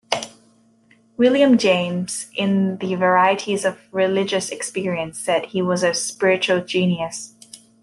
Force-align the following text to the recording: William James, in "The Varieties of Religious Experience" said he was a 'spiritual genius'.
William 1.15 1.59
James, 1.59 2.31
in 2.35 2.79
"The 2.79 2.95
Varieties 2.95 3.63
of 3.65 3.77
Religious 3.91 4.49
Experience" 4.49 5.19
said 5.19 5.45
he 5.45 5.61
was 5.61 5.83
a 5.83 5.93
'spiritual 5.93 6.61
genius'. 6.61 7.35